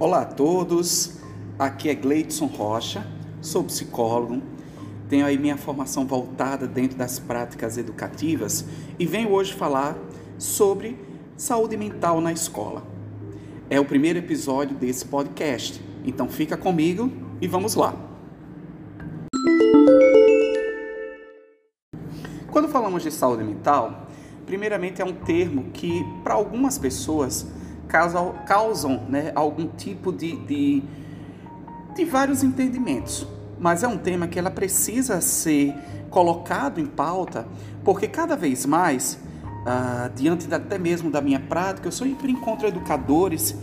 [0.00, 1.18] Olá a todos,
[1.58, 3.04] aqui é Gleidson Rocha,
[3.42, 4.40] sou psicólogo,
[5.08, 8.64] tenho aí minha formação voltada dentro das práticas educativas
[8.96, 9.98] e venho hoje falar
[10.38, 10.96] sobre
[11.36, 12.84] saúde mental na escola.
[13.68, 17.92] É o primeiro episódio desse podcast, então fica comigo e vamos lá.
[22.52, 24.06] Quando falamos de saúde mental,
[24.46, 27.57] primeiramente é um termo que para algumas pessoas
[27.88, 30.82] causam, causam né, algum tipo de, de,
[31.94, 33.26] de vários entendimentos.
[33.58, 35.74] Mas é um tema que ela precisa ser
[36.10, 37.46] colocado em pauta,
[37.84, 39.18] porque cada vez mais,
[39.66, 43.56] ah, diante até mesmo da minha prática, eu sempre encontro educadores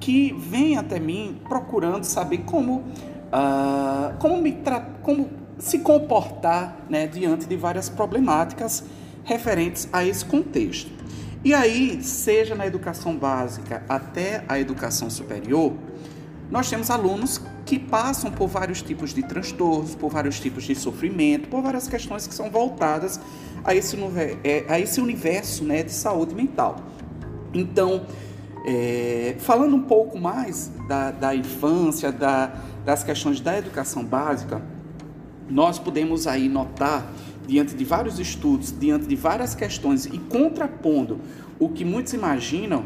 [0.00, 2.84] que vêm até mim procurando saber como,
[3.30, 4.56] ah, como, me
[5.02, 5.28] como
[5.58, 8.84] se comportar né, diante de várias problemáticas
[9.24, 10.90] referentes a esse contexto.
[11.46, 15.74] E aí, seja na educação básica até a educação superior,
[16.50, 21.48] nós temos alunos que passam por vários tipos de transtornos, por vários tipos de sofrimento,
[21.48, 23.20] por várias questões que são voltadas
[23.62, 23.96] a esse,
[24.42, 26.80] é, a esse universo né, de saúde mental.
[27.54, 28.04] Então,
[28.66, 34.60] é, falando um pouco mais da, da infância, da, das questões da educação básica,
[35.48, 37.08] nós podemos aí notar
[37.46, 41.20] diante de vários estudos, diante de várias questões e contrapondo
[41.58, 42.84] o que muitos imaginam,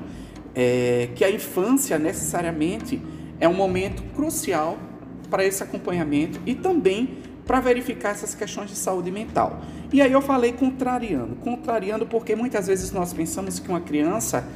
[0.55, 3.00] é que a infância necessariamente
[3.38, 4.78] é um momento crucial
[5.31, 9.61] para esse acompanhamento e também para verificar essas questões de saúde mental.
[9.92, 14.47] E aí eu falei contrariando, contrariando porque muitas vezes nós pensamos que uma criança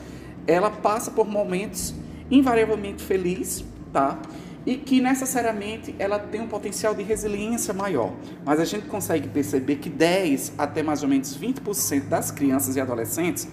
[0.47, 1.95] ela passa por momentos
[2.31, 4.21] invariavelmente felizes, tá?
[4.67, 8.13] E que necessariamente ela tem um potencial de resiliência maior.
[8.45, 12.81] Mas a gente consegue perceber que 10 até mais ou menos 20% das crianças e
[12.81, 13.47] adolescentes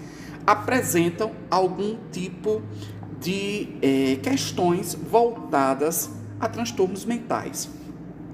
[0.45, 2.61] apresentam algum tipo
[3.19, 6.09] de é, questões voltadas
[6.39, 7.69] a transtornos mentais.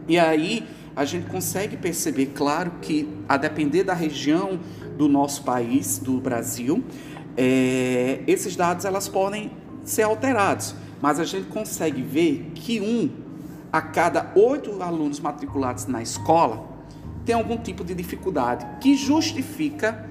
[0.08, 0.66] E aí
[0.96, 4.60] a gente consegue perceber, claro, que a depender da região
[4.98, 6.84] do nosso país, do Brasil,
[7.36, 9.52] é, esses dados elas podem
[9.84, 13.10] ser alterados mas a gente consegue ver que um
[13.72, 16.68] a cada oito alunos matriculados na escola
[17.26, 20.08] tem algum tipo de dificuldade que justifica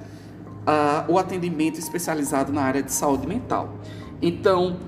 [0.67, 3.75] uh, o atendimento especializado na área de saúde mental.
[4.21, 4.79] Então,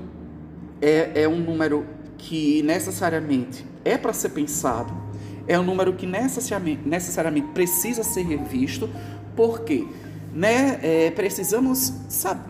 [0.80, 1.86] é, é um número
[2.18, 4.92] que necessariamente é para ser pensado,
[5.46, 8.90] é um número que necessariamente, necessariamente precisa ser revisto,
[9.34, 9.86] porque
[10.34, 12.42] né, é, precisamos saber,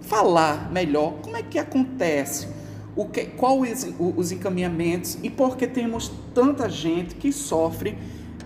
[0.00, 2.48] falar melhor como é que acontece
[2.96, 3.86] o que, qual os,
[4.16, 7.96] os encaminhamentos e por que temos tanta gente que sofre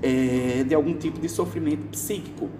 [0.02, 2.50] é, de algum tipo de sofrimento psíquico.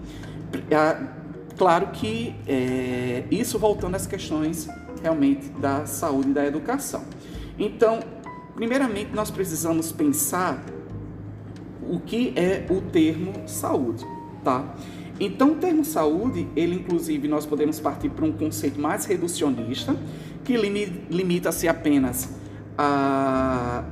[1.57, 4.67] Claro que é, isso voltando às questões
[5.01, 7.03] realmente da saúde e da educação.
[7.57, 7.99] Então,
[8.55, 10.63] primeiramente, nós precisamos pensar
[11.81, 14.03] o que é o termo saúde,
[14.43, 14.75] tá?
[15.19, 19.95] Então, o termo saúde, ele inclusive nós podemos partir para um conceito mais reducionista,
[20.45, 22.29] que limita-se apenas
[22.77, 23.83] a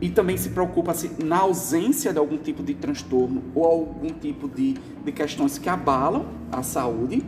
[0.00, 4.74] e também se preocupa-se na ausência de algum tipo de transtorno ou algum tipo de,
[4.74, 7.22] de questões que abalam a saúde,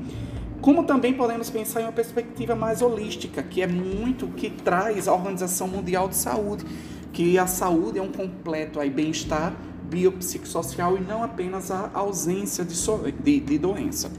[0.61, 5.15] como também podemos pensar em uma perspectiva mais holística, que é muito que traz a
[5.15, 6.65] Organização Mundial de Saúde,
[7.13, 9.55] que a saúde é um completo bem-estar
[9.89, 12.75] biopsicossocial e não apenas a ausência de,
[13.23, 14.11] de, de doença.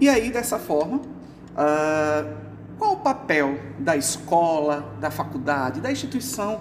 [0.00, 2.36] E aí, dessa forma, uh,
[2.78, 6.60] qual o papel da escola, da faculdade, da instituição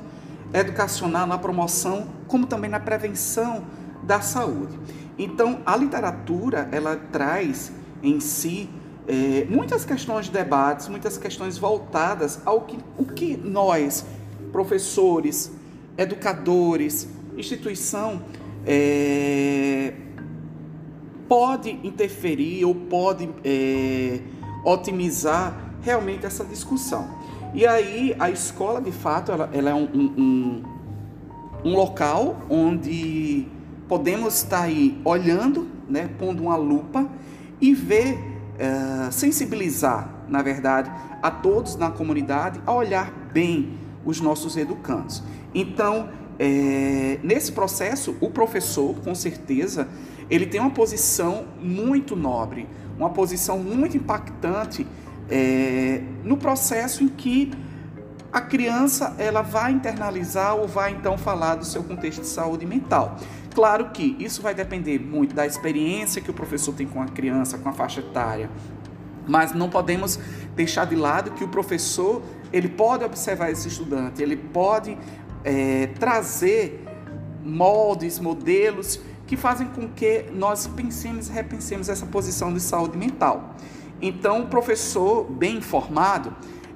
[0.53, 3.63] educacional na promoção, como também na prevenção
[4.01, 4.79] da saúde?
[5.19, 7.71] Então, a literatura, ela traz
[8.01, 8.69] em si
[9.07, 14.05] é, muitas questões de debates, muitas questões voltadas ao que, o que nós,
[14.51, 15.51] professores,
[15.97, 18.21] educadores, instituição,
[18.65, 19.93] é,
[21.27, 24.19] pode interferir ou pode é,
[24.63, 27.07] otimizar realmente essa discussão.
[27.53, 30.63] E aí a escola, de fato, ela, ela é um, um,
[31.63, 33.47] um, local onde
[33.87, 37.09] podemos estar aí olhando, né, pondo uma lupa
[37.59, 38.17] e ver,
[38.59, 40.91] é, sensibilizar, na verdade,
[41.21, 45.23] a todos na comunidade a olhar bem os nossos educandos.
[45.53, 46.09] Então,
[46.39, 49.87] é, nesse processo, o professor, com certeza,
[50.29, 52.67] ele tem uma posição muito nobre,
[52.97, 54.85] uma posição muito impactante
[55.29, 57.51] é, no processo em que
[58.31, 63.17] a criança ela vai internalizar ou vai então falar do seu contexto de saúde mental.
[63.55, 67.57] Claro que isso vai depender muito da experiência que o professor tem com a criança,
[67.57, 68.49] com a faixa etária,
[69.27, 70.19] Mas não podemos
[70.55, 72.21] deixar de lado que o professor
[72.53, 74.97] ele pode observar esse estudante, ele pode
[75.47, 76.83] é, trazer
[77.41, 83.55] moldes, modelos que fazem com que nós pensemos e repensemos essa posição de saúde mental.
[84.01, 86.35] Então, o professor bem informado,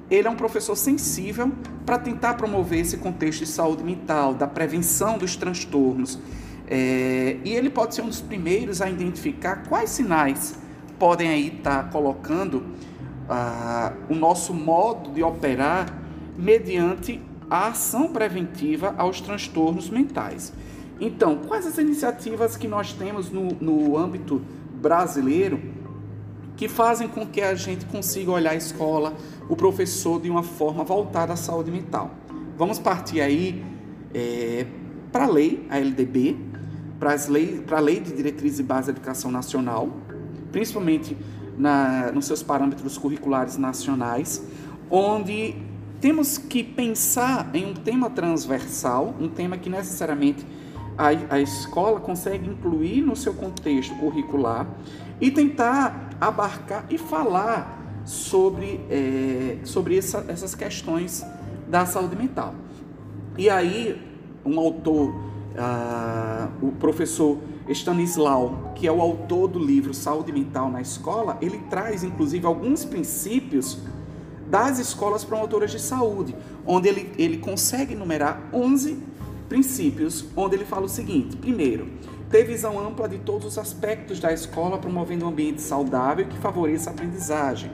[0.10, 1.52] ele é um professor sensível
[1.86, 6.18] para tentar promover esse contexto de saúde mental, da prevenção dos transtornos.
[6.68, 10.58] É, e ele pode ser um dos primeiros a identificar quais sinais
[10.98, 12.64] podem aí estar tá colocando
[13.28, 15.94] ah, o nosso modo de operar
[16.38, 17.20] mediante
[17.52, 20.54] a ação preventiva aos transtornos mentais.
[21.02, 24.42] Então, quais as iniciativas que nós temos no, no âmbito
[24.74, 25.60] brasileiro
[26.56, 29.14] que fazem com que a gente consiga olhar a escola,
[29.50, 32.12] o professor de uma forma voltada à saúde mental.
[32.58, 33.66] Vamos partir aí
[34.14, 34.66] é,
[35.12, 36.38] para a lei, a LDB,
[37.00, 39.90] para lei, a Lei de Diretrizes e Base da Educação Nacional,
[40.54, 41.18] principalmente
[41.58, 44.42] na, nos seus parâmetros curriculares nacionais,
[44.90, 45.56] onde
[46.02, 50.44] temos que pensar em um tema transversal, um tema que necessariamente
[50.98, 54.68] a, a escola consegue incluir no seu contexto curricular
[55.22, 61.24] e tentar abarcar e falar sobre, é, sobre essa, essas questões
[61.68, 62.56] da saúde mental.
[63.38, 64.02] E aí,
[64.44, 65.14] um autor,
[65.56, 67.38] ah, o professor
[67.70, 72.84] Stanislau, que é o autor do livro Saúde Mental na Escola, ele traz inclusive alguns
[72.84, 73.78] princípios
[74.52, 76.36] das escolas promotoras de saúde,
[76.68, 79.02] onde ele, ele consegue enumerar 11
[79.48, 81.88] princípios, onde ele fala o seguinte: primeiro,
[82.30, 86.90] ter visão ampla de todos os aspectos da escola, promovendo um ambiente saudável que favoreça
[86.90, 87.72] a aprendizagem.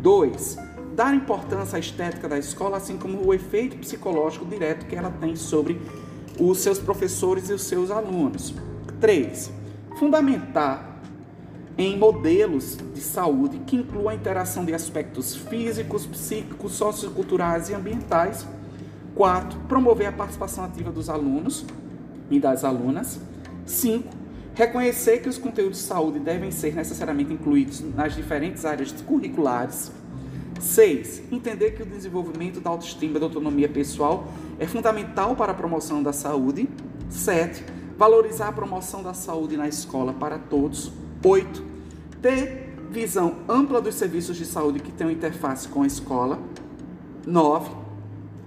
[0.00, 0.58] 2.
[0.96, 5.36] Dar importância à estética da escola, assim como o efeito psicológico direto que ela tem
[5.36, 5.80] sobre
[6.40, 8.52] os seus professores e os seus alunos.
[9.00, 9.52] 3.
[9.96, 10.89] Fundamentar
[11.82, 18.46] em modelos de saúde que incluam a interação de aspectos físicos, psíquicos, socioculturais e ambientais.
[19.14, 19.58] 4.
[19.60, 21.64] Promover a participação ativa dos alunos
[22.30, 23.18] e das alunas.
[23.64, 24.08] 5.
[24.54, 29.90] Reconhecer que os conteúdos de saúde devem ser necessariamente incluídos nas diferentes áreas curriculares.
[30.60, 31.22] 6.
[31.32, 34.28] Entender que o desenvolvimento da autoestima e da autonomia pessoal
[34.58, 36.68] é fundamental para a promoção da saúde.
[37.08, 37.64] 7.
[37.96, 40.92] Valorizar a promoção da saúde na escola para todos.
[41.24, 41.69] 8.
[42.20, 46.38] Ter visão ampla dos serviços de saúde que tenham interface com a escola.
[47.26, 47.70] 9.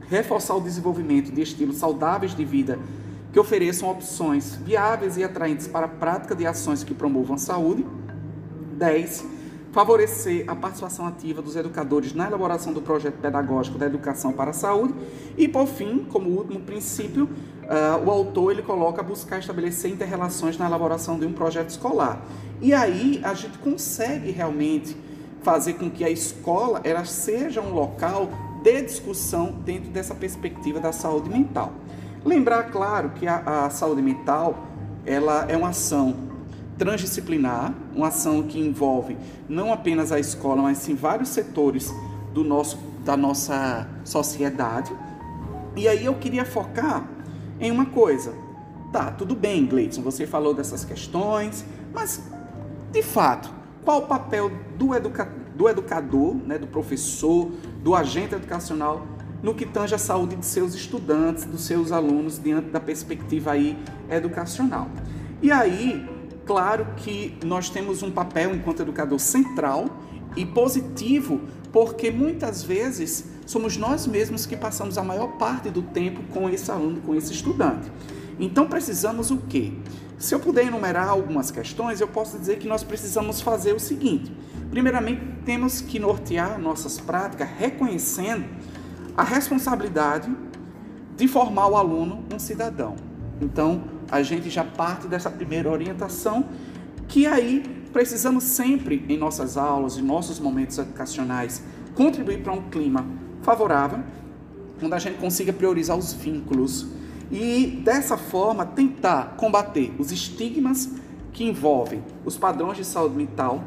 [0.09, 2.77] Reforçar o desenvolvimento de estilos saudáveis de vida
[3.31, 7.83] que ofereçam opções viáveis e atraentes para a prática de ações que promovam a saúde.
[8.77, 9.25] 10.
[9.73, 14.53] Favorecer a participação ativa dos educadores na elaboração do projeto pedagógico da educação para a
[14.53, 14.93] saúde.
[15.35, 20.67] E, por fim, como último princípio, uh, o autor ele coloca buscar estabelecer interrelações na
[20.67, 22.23] elaboração de um projeto escolar.
[22.61, 24.95] E aí a gente consegue realmente
[25.41, 28.29] fazer com que a escola ela seja um local
[28.61, 31.73] de discussão dentro dessa perspectiva da saúde mental.
[32.23, 34.55] Lembrar, claro, que a, a saúde mental
[35.03, 36.31] ela é uma ação
[36.77, 39.17] transdisciplinar, uma ação que envolve
[39.47, 41.93] não apenas a escola, mas sim vários setores
[42.33, 44.91] do nosso, da nossa sociedade.
[45.75, 47.07] E aí eu queria focar
[47.59, 48.33] em uma coisa.
[48.91, 52.21] Tá, tudo bem, Gleidson, você falou dessas questões, mas
[52.91, 53.51] de fato,
[53.83, 57.51] qual o papel do, educa do educador, né, do professor,
[57.83, 59.05] do agente educacional
[59.43, 63.77] no que tange a saúde de seus estudantes, dos seus alunos, diante da perspectiva aí
[64.09, 64.87] educacional.
[65.41, 66.09] E aí,
[66.45, 69.85] claro que nós temos um papel enquanto educador central
[70.35, 76.21] e positivo, porque muitas vezes somos nós mesmos que passamos a maior parte do tempo
[76.33, 77.91] com esse aluno, com esse estudante.
[78.39, 79.73] Então precisamos o quê?
[80.17, 84.31] Se eu puder enumerar algumas questões, eu posso dizer que nós precisamos fazer o seguinte:
[84.71, 88.45] primeiramente, temos que nortear nossas práticas reconhecendo
[89.15, 90.33] a responsabilidade
[91.15, 92.95] de formar o aluno um cidadão.
[93.41, 93.83] Então,
[94.13, 96.45] a gente já parte dessa primeira orientação,
[97.07, 101.63] que aí precisamos sempre, em nossas aulas, em nossos momentos educacionais,
[101.95, 103.07] contribuir para um clima
[103.41, 104.03] favorável,
[104.79, 106.85] onde a gente consiga priorizar os vínculos
[107.31, 110.91] e, dessa forma, tentar combater os estigmas
[111.31, 113.63] que envolvem os padrões de saúde mental,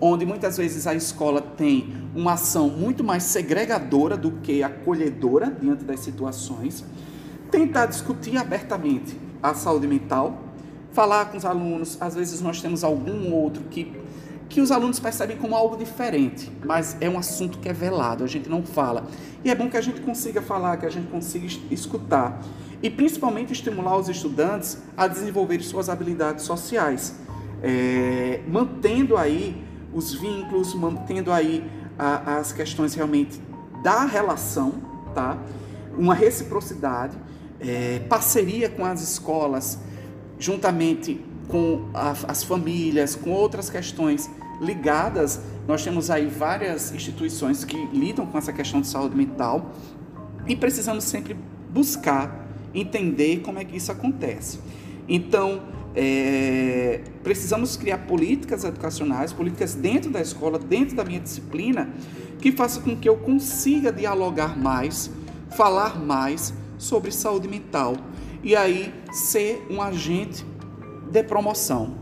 [0.00, 5.84] onde muitas vezes a escola tem uma ação muito mais segregadora do que acolhedora diante
[5.84, 6.82] das situações,
[7.50, 10.38] tentar discutir abertamente a saúde mental,
[10.92, 13.92] falar com os alunos, às vezes nós temos algum outro que
[14.50, 18.26] que os alunos percebem como algo diferente, mas é um assunto que é velado, a
[18.26, 19.06] gente não fala.
[19.44, 22.42] E é bom que a gente consiga falar, que a gente consiga escutar.
[22.82, 27.14] E principalmente estimular os estudantes a desenvolver suas habilidades sociais,
[27.62, 31.64] é, mantendo aí os vínculos, mantendo aí
[31.96, 33.40] a, as questões realmente
[33.84, 34.72] da relação,
[35.14, 35.38] tá?
[35.96, 37.16] Uma reciprocidade,
[37.60, 39.78] é, parceria com as escolas,
[40.38, 45.40] juntamente com a, as famílias, com outras questões ligadas.
[45.66, 49.72] Nós temos aí várias instituições que lidam com essa questão de saúde mental
[50.46, 51.36] e precisamos sempre
[51.70, 54.60] buscar entender como é que isso acontece.
[55.08, 55.62] Então,
[55.94, 61.90] é, precisamos criar políticas educacionais, políticas dentro da escola, dentro da minha disciplina,
[62.40, 65.10] que façam com que eu consiga dialogar mais,
[65.50, 67.94] falar mais sobre saúde mental
[68.42, 70.46] e aí ser um agente
[71.10, 71.94] de promoção,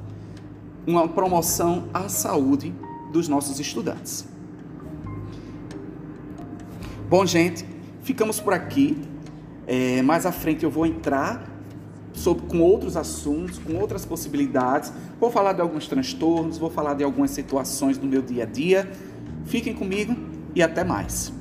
[0.87, 2.73] uma promoção à saúde
[3.13, 4.25] dos nossos estudantes.
[7.11, 7.67] Bom, gente,
[8.03, 8.97] ficamos por aqui.
[9.67, 11.45] É, mais à frente eu vou entrar
[12.13, 14.93] sobre, com outros assuntos, com outras possibilidades.
[15.19, 18.89] Vou falar de alguns transtornos, vou falar de algumas situações do meu dia a dia.
[19.45, 20.15] Fiquem comigo
[20.55, 21.38] e até mais.